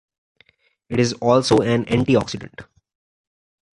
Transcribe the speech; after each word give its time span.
It 0.89 0.99
is 0.99 1.13
also 1.13 1.59
an 1.59 1.85
antioxidant. 1.85 2.65